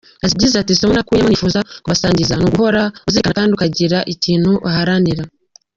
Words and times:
Yagize 0.23 0.55
ati 0.57 0.71
“Isomo 0.73 0.93
nakuyemo 0.95 1.29
nifuza 1.29 1.59
kubasangiza 1.83 2.33
ni 2.35 2.43
uguhora 2.47 2.81
uzirikana 3.07 3.35
kandi 3.37 3.51
ukagira 3.53 3.97
ikintu 4.13 4.51
uharanira. 4.67 5.23